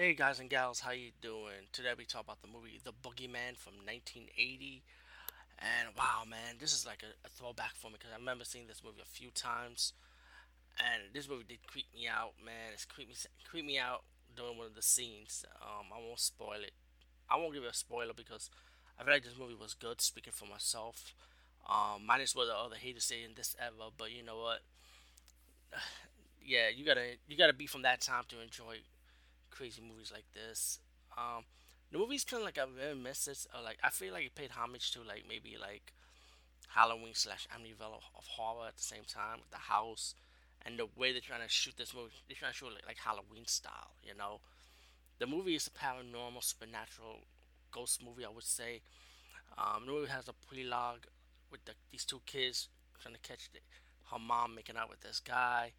Hey 0.00 0.14
guys 0.14 0.40
and 0.40 0.48
gals, 0.48 0.80
how 0.80 0.92
you 0.92 1.10
doing? 1.20 1.68
Today 1.72 1.92
we 1.92 2.06
talk 2.06 2.24
about 2.24 2.40
the 2.40 2.48
movie 2.48 2.80
The 2.82 2.90
Boogeyman 2.90 3.52
from 3.52 3.84
1980. 3.84 4.82
And 5.58 5.94
wow, 5.94 6.22
man, 6.26 6.56
this 6.58 6.72
is 6.72 6.86
like 6.86 7.02
a, 7.04 7.12
a 7.26 7.28
throwback 7.28 7.74
for 7.74 7.88
me 7.88 7.96
because 7.98 8.08
I 8.10 8.16
remember 8.16 8.46
seeing 8.46 8.66
this 8.66 8.80
movie 8.82 9.02
a 9.02 9.04
few 9.04 9.28
times. 9.28 9.92
And 10.78 11.12
this 11.12 11.28
movie 11.28 11.44
did 11.46 11.66
creep 11.66 11.84
me 11.94 12.08
out, 12.08 12.32
man. 12.42 12.72
It's 12.72 12.86
creep 12.86 13.08
me, 13.08 13.14
creep 13.44 13.66
me 13.66 13.76
out 13.78 14.04
during 14.34 14.56
one 14.56 14.68
of 14.68 14.74
the 14.74 14.80
scenes. 14.80 15.44
Um, 15.60 15.92
I 15.94 16.00
won't 16.00 16.18
spoil 16.18 16.64
it. 16.64 16.72
I 17.28 17.36
won't 17.36 17.52
give 17.52 17.64
you 17.64 17.68
a 17.68 17.74
spoiler 17.74 18.14
because 18.16 18.48
I 18.98 19.04
feel 19.04 19.12
like 19.12 19.24
this 19.24 19.36
movie 19.38 19.52
was 19.52 19.74
good. 19.74 20.00
Speaking 20.00 20.32
for 20.34 20.46
myself, 20.46 21.12
um, 21.68 22.06
minus 22.06 22.34
what 22.34 22.46
the 22.46 22.56
other 22.56 22.76
haters 22.76 23.04
say 23.04 23.22
in 23.22 23.34
this 23.36 23.54
ever. 23.60 23.92
But 23.98 24.12
you 24.12 24.24
know 24.24 24.38
what? 24.38 24.60
Yeah, 26.42 26.70
you 26.74 26.86
gotta 26.86 27.20
you 27.28 27.36
gotta 27.36 27.52
be 27.52 27.66
from 27.66 27.82
that 27.82 28.00
time 28.00 28.24
to 28.30 28.40
enjoy 28.40 28.78
crazy 29.50 29.82
movies 29.82 30.10
like 30.12 30.26
this. 30.32 30.78
Um, 31.16 31.44
the 31.90 31.98
movie's 31.98 32.24
kind 32.24 32.40
of 32.42 32.46
like 32.46 32.58
a 32.58 32.66
very 32.66 32.94
message. 32.94 33.46
Or 33.54 33.62
like 33.62 33.78
I 33.82 33.90
feel 33.90 34.12
like 34.12 34.26
it 34.26 34.34
paid 34.34 34.52
homage 34.52 34.92
to 34.92 35.00
like 35.00 35.24
maybe 35.28 35.56
like 35.60 35.92
Halloween 36.68 37.14
slash 37.14 37.46
Amityville 37.54 37.96
of, 37.96 38.26
horror 38.36 38.68
at 38.68 38.76
the 38.76 38.82
same 38.82 39.04
time 39.06 39.38
with 39.40 39.50
the 39.50 39.70
house 39.72 40.14
and 40.64 40.78
the 40.78 40.86
way 40.96 41.12
they're 41.12 41.20
trying 41.20 41.42
to 41.42 41.48
shoot 41.48 41.74
this 41.76 41.94
movie. 41.94 42.12
They're 42.28 42.36
trying 42.38 42.52
to 42.52 42.56
shoot 42.58 42.72
like 42.86 42.98
Halloween 42.98 43.46
style. 43.46 43.96
You 44.02 44.16
know, 44.16 44.40
the 45.18 45.26
movie 45.26 45.54
is 45.54 45.66
a 45.66 45.70
paranormal, 45.70 46.42
supernatural 46.42 47.20
ghost 47.70 48.02
movie. 48.04 48.24
I 48.24 48.30
would 48.30 48.44
say. 48.44 48.82
Um, 49.58 49.84
the 49.84 49.92
movie 49.92 50.10
has 50.10 50.28
a 50.28 50.32
prelogue 50.32 51.10
with 51.50 51.64
the, 51.64 51.72
these 51.90 52.04
two 52.04 52.20
kids 52.24 52.68
trying 53.00 53.14
to 53.14 53.20
catch 53.20 53.50
the, 53.52 53.58
her 54.12 54.18
mom 54.18 54.54
making 54.54 54.76
out 54.76 54.88
with 54.88 55.00
this 55.00 55.20
guy, 55.20 55.72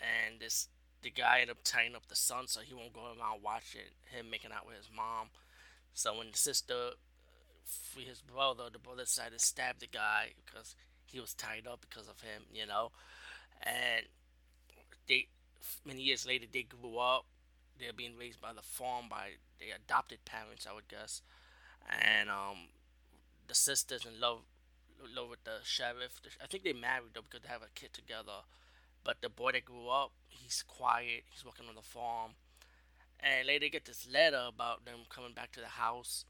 and 0.00 0.40
this 0.40 0.68
the 1.02 1.10
guy 1.10 1.40
ended 1.40 1.56
up 1.56 1.64
tying 1.64 1.94
up 1.94 2.06
the 2.08 2.16
son 2.16 2.46
so 2.46 2.60
he 2.60 2.74
won't 2.74 2.92
go 2.92 3.06
around 3.06 3.42
watching 3.42 3.80
him 4.10 4.30
making 4.30 4.52
out 4.52 4.66
with 4.66 4.76
his 4.76 4.88
mom. 4.94 5.28
So 5.94 6.16
when 6.16 6.30
the 6.30 6.38
sister 6.38 6.92
his 7.96 8.20
brother, 8.20 8.64
the 8.72 8.78
brother 8.78 9.04
decided 9.04 9.38
to 9.38 9.44
stab 9.44 9.78
the 9.78 9.86
guy 9.86 10.32
because 10.44 10.74
he 11.06 11.20
was 11.20 11.34
tied 11.34 11.66
up 11.70 11.80
because 11.80 12.08
of 12.08 12.20
him, 12.20 12.42
you 12.52 12.66
know. 12.66 12.90
And 13.62 14.06
they 15.08 15.28
many 15.84 16.02
years 16.02 16.26
later 16.26 16.46
they 16.50 16.62
grew 16.62 16.98
up. 16.98 17.26
They're 17.78 17.92
being 17.92 18.16
raised 18.18 18.40
by 18.40 18.52
the 18.52 18.62
farm 18.62 19.06
by 19.08 19.38
their 19.58 19.76
adopted 19.76 20.24
parents, 20.24 20.66
I 20.68 20.74
would 20.74 20.88
guess. 20.88 21.22
And 21.88 22.28
um, 22.30 22.68
the 23.48 23.54
sister's 23.54 24.04
in 24.04 24.20
love, 24.20 24.42
love 25.14 25.30
with 25.30 25.44
the 25.44 25.58
sheriff. 25.64 26.20
I 26.42 26.46
think 26.46 26.64
they 26.64 26.72
married 26.72 27.14
though 27.14 27.22
because 27.22 27.42
they 27.42 27.48
have 27.48 27.62
a 27.62 27.72
kid 27.74 27.92
together. 27.92 28.46
But 29.04 29.20
the 29.20 29.28
boy 29.28 29.52
that 29.52 29.64
grew 29.64 29.88
up, 29.88 30.12
he's 30.28 30.62
quiet. 30.62 31.24
He's 31.30 31.44
working 31.44 31.66
on 31.68 31.74
the 31.74 31.82
farm. 31.82 32.32
And 33.18 33.46
later 33.46 33.68
get 33.68 33.84
this 33.84 34.06
letter 34.10 34.44
about 34.48 34.84
them 34.84 35.00
coming 35.08 35.32
back 35.32 35.52
to 35.52 35.60
the 35.60 35.66
house. 35.66 36.24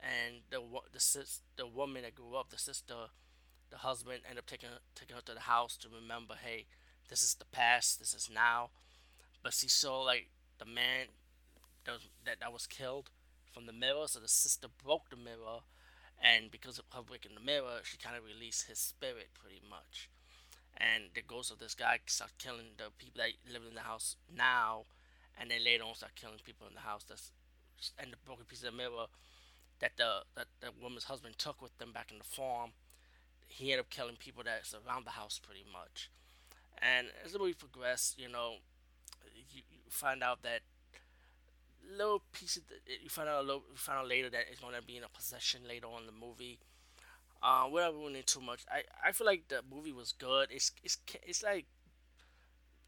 And 0.00 0.40
the 0.50 0.60
the 0.92 1.00
sis, 1.00 1.40
the 1.56 1.66
woman 1.66 2.02
that 2.02 2.14
grew 2.14 2.34
up, 2.34 2.50
the 2.50 2.58
sister, 2.58 2.94
the 3.70 3.78
husband, 3.78 4.22
end 4.28 4.38
up 4.38 4.46
taking 4.46 4.70
taking 4.94 5.16
her 5.16 5.22
to 5.22 5.34
the 5.34 5.40
house 5.40 5.76
to 5.78 5.88
remember, 5.88 6.34
hey, 6.42 6.66
this 7.08 7.22
is 7.22 7.34
the 7.34 7.44
past. 7.44 7.98
This 7.98 8.14
is 8.14 8.30
now. 8.32 8.70
But 9.42 9.52
she 9.52 9.68
saw 9.68 10.00
like 10.00 10.28
the 10.58 10.64
man 10.64 11.08
that 11.84 11.92
was, 11.92 12.08
that, 12.24 12.40
that 12.40 12.52
was 12.52 12.66
killed 12.66 13.10
from 13.52 13.66
the 13.66 13.72
mirror. 13.72 14.06
So 14.06 14.20
the 14.20 14.28
sister 14.28 14.68
broke 14.82 15.10
the 15.10 15.16
mirror, 15.16 15.60
and 16.22 16.50
because 16.50 16.78
of 16.78 16.84
her 16.94 17.02
breaking 17.02 17.34
the 17.34 17.44
mirror, 17.44 17.80
she 17.82 17.98
kind 17.98 18.16
of 18.16 18.24
released 18.24 18.68
his 18.68 18.78
spirit 18.78 19.28
pretty 19.34 19.60
much 19.68 20.08
and 20.76 21.04
the 21.14 21.22
ghost 21.22 21.50
of 21.50 21.58
this 21.58 21.74
guy 21.74 21.98
start 22.06 22.32
killing 22.38 22.76
the 22.78 22.90
people 22.98 23.20
that 23.22 23.52
live 23.52 23.62
in 23.68 23.74
the 23.74 23.82
house 23.82 24.16
now, 24.34 24.84
and 25.38 25.50
then 25.50 25.64
later 25.64 25.84
on 25.84 25.94
start 25.94 26.14
killing 26.14 26.38
people 26.44 26.66
in 26.66 26.74
the 26.74 26.80
house. 26.80 27.04
That's 27.08 27.32
and 27.98 28.12
the 28.12 28.16
broken 28.24 28.44
piece 28.44 28.62
of 28.62 28.74
mirror 28.74 29.06
that 29.80 29.92
the 29.96 30.22
that 30.36 30.46
the 30.60 30.68
woman's 30.80 31.04
husband 31.04 31.36
took 31.38 31.60
with 31.62 31.76
them 31.78 31.92
back 31.92 32.10
in 32.10 32.18
the 32.18 32.24
farm. 32.24 32.70
He 33.46 33.72
ended 33.72 33.86
up 33.86 33.90
killing 33.90 34.16
people 34.16 34.42
that's 34.44 34.74
around 34.74 35.06
the 35.06 35.10
house 35.10 35.40
pretty 35.42 35.64
much. 35.70 36.10
And 36.78 37.08
as 37.24 37.32
the 37.32 37.38
movie 37.38 37.54
progressed, 37.54 38.18
you 38.18 38.28
know, 38.28 38.56
you, 39.34 39.62
you 39.70 39.78
find 39.90 40.22
out 40.22 40.42
that 40.42 40.60
little 41.96 42.22
pieces. 42.32 42.62
You 42.86 43.08
find 43.08 43.28
out 43.28 43.40
a 43.40 43.46
little. 43.46 43.64
You 43.70 43.76
find 43.76 43.98
out 43.98 44.08
later 44.08 44.30
that 44.30 44.44
it's 44.50 44.60
going 44.60 44.74
to 44.74 44.82
be 44.82 44.96
in 44.96 45.04
a 45.04 45.08
possession 45.08 45.62
later 45.66 45.86
on 45.86 46.02
in 46.02 46.06
the 46.06 46.12
movie 46.12 46.58
uh, 47.42 47.66
without 47.72 47.94
ruining 47.94 48.22
too 48.24 48.40
much, 48.40 48.64
I, 48.70 48.82
I 49.06 49.12
feel 49.12 49.26
like 49.26 49.48
the 49.48 49.62
movie 49.70 49.92
was 49.92 50.12
good. 50.12 50.48
It's 50.50 50.72
it's 50.82 50.98
it's 51.26 51.42
like 51.42 51.66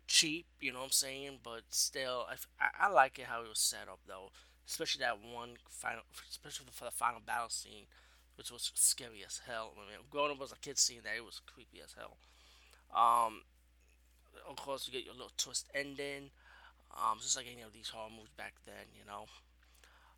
cheap, 0.06 0.46
you 0.60 0.72
know 0.72 0.80
what 0.80 0.86
I'm 0.86 0.90
saying? 0.90 1.38
But 1.42 1.62
still, 1.70 2.26
I, 2.60 2.86
I, 2.86 2.90
like 2.90 3.18
it 3.18 3.26
how 3.26 3.42
it 3.42 3.48
was 3.48 3.58
set 3.58 3.88
up 3.88 4.00
though, 4.06 4.30
especially 4.68 5.00
that 5.00 5.18
one 5.22 5.54
final, 5.68 6.02
especially 6.30 6.66
for 6.72 6.84
the 6.84 6.90
final 6.90 7.20
battle 7.24 7.48
scene, 7.48 7.86
which 8.36 8.50
was 8.50 8.70
scary 8.74 9.24
as 9.26 9.40
hell. 9.46 9.72
I 9.76 9.88
mean, 9.90 10.04
growing 10.10 10.32
up 10.32 10.42
as 10.42 10.52
a 10.52 10.56
kid 10.56 10.78
seeing 10.78 11.00
that, 11.04 11.16
it 11.16 11.24
was 11.24 11.40
creepy 11.46 11.80
as 11.82 11.94
hell. 11.96 12.18
Um, 12.94 13.42
of 14.48 14.56
course, 14.56 14.86
you 14.86 14.92
get 14.92 15.04
your 15.04 15.14
little 15.14 15.32
twist 15.38 15.68
ending, 15.74 16.30
um, 16.92 17.18
just 17.20 17.36
like 17.36 17.46
any 17.50 17.62
of 17.62 17.72
these 17.72 17.88
horror 17.88 18.10
movies 18.10 18.36
back 18.36 18.54
then, 18.66 18.92
you 18.94 19.06
know. 19.06 19.26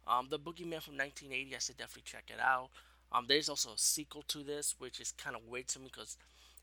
Um, 0.06 0.26
the 0.28 0.38
Boogeyman 0.38 0.82
from 0.82 0.98
1980, 0.98 1.54
I 1.54 1.58
said 1.58 1.76
definitely 1.76 2.02
check 2.04 2.24
it 2.28 2.40
out. 2.40 2.70
Um, 3.14 3.26
there's 3.28 3.48
also 3.48 3.70
a 3.70 3.78
sequel 3.78 4.24
to 4.26 4.42
this, 4.42 4.74
which 4.78 4.98
is 4.98 5.12
kind 5.12 5.36
of 5.36 5.46
weird 5.46 5.68
to 5.68 5.78
me 5.78 5.86
because 5.86 6.16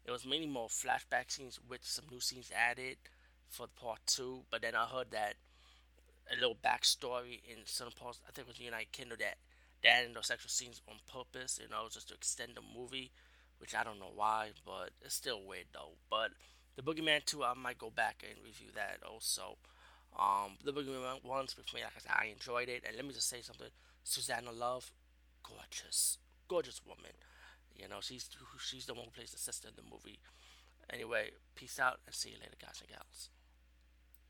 it 0.06 0.12
was 0.12 0.26
mainly 0.26 0.48
more 0.48 0.68
flashback 0.68 1.32
scenes 1.32 1.58
with 1.70 1.80
some 1.84 2.06
new 2.12 2.20
scenes 2.20 2.52
added 2.54 2.98
for 3.48 3.68
part 3.68 4.00
two. 4.06 4.42
But 4.52 4.62
then 4.62 4.76
I 4.76 4.86
heard 4.86 5.12
that 5.12 5.36
a 6.30 6.36
little 6.36 6.58
backstory 6.62 7.40
in 7.50 7.60
some 7.64 7.92
parts, 7.92 8.20
I 8.28 8.32
think 8.32 8.48
it 8.48 8.52
was 8.52 8.60
United 8.60 8.92
Kingdom, 8.92 9.20
that 9.22 9.38
they 9.82 9.88
added 9.88 10.14
those 10.14 10.30
extra 10.30 10.50
scenes 10.50 10.82
on 10.90 10.96
purpose, 11.10 11.58
you 11.62 11.70
know, 11.70 11.88
just 11.90 12.10
to 12.10 12.16
extend 12.16 12.52
the 12.56 12.62
movie, 12.78 13.12
which 13.60 13.74
I 13.74 13.86
don't 13.86 14.00
know 14.00 14.12
why, 14.14 14.50
but 14.66 14.90
it's 15.02 15.16
still 15.16 15.40
weird 15.48 15.68
though. 15.74 15.94
But 16.10 16.32
the 16.76 16.82
Boogeyman 16.82 17.24
2, 17.24 17.46
I 17.46 17.54
might 17.54 17.78
go 17.78 17.90
back 17.90 18.26
and 18.30 18.44
review 18.44 18.68
that 18.76 19.00
also. 19.10 19.58
Um, 20.20 20.58
the 20.66 20.74
Boogeyman 20.74 21.24
1, 21.24 21.48
for 21.48 21.76
me, 21.76 21.82
like 21.82 21.94
I 21.96 22.00
said, 22.02 22.12
I 22.14 22.26
enjoyed 22.26 22.68
it. 22.68 22.84
And 22.86 22.98
let 22.98 23.06
me 23.06 23.14
just 23.14 23.30
say 23.30 23.40
something 23.40 23.68
Suzanna 24.04 24.52
Love, 24.52 24.92
gorgeous 25.44 26.18
gorgeous 26.52 26.82
woman. 26.86 27.16
You 27.74 27.88
know, 27.88 28.02
she's 28.02 28.30
she's 28.60 28.86
the 28.86 28.94
one 28.94 29.06
who 29.06 29.12
plays 29.12 29.32
the 29.32 29.38
sister 29.38 29.70
in 29.70 29.76
the 29.80 29.90
movie. 29.90 30.20
Anyway, 30.92 31.32
peace 31.56 31.80
out 31.80 32.00
and 32.06 32.14
see 32.14 32.32
you 32.32 32.36
later, 32.36 32.60
guys 32.60 32.82
and 32.82 32.90
gals. 32.90 33.30